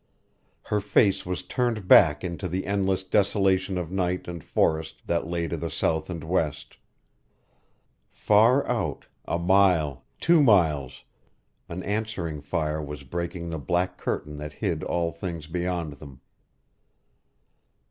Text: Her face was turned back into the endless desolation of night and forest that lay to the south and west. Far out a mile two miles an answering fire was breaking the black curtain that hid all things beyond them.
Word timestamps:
Her 0.63 0.79
face 0.81 1.27
was 1.27 1.43
turned 1.43 1.87
back 1.87 2.23
into 2.23 2.47
the 2.47 2.65
endless 2.65 3.03
desolation 3.03 3.77
of 3.77 3.91
night 3.91 4.27
and 4.27 4.43
forest 4.43 5.03
that 5.05 5.27
lay 5.27 5.47
to 5.47 5.55
the 5.55 5.69
south 5.69 6.09
and 6.09 6.23
west. 6.23 6.77
Far 8.09 8.67
out 8.67 9.05
a 9.25 9.37
mile 9.37 10.03
two 10.19 10.41
miles 10.41 11.03
an 11.69 11.83
answering 11.83 12.41
fire 12.41 12.81
was 12.81 13.03
breaking 13.03 13.51
the 13.51 13.59
black 13.59 13.99
curtain 13.99 14.37
that 14.37 14.53
hid 14.53 14.83
all 14.83 15.11
things 15.11 15.45
beyond 15.45 15.93
them. 15.93 16.19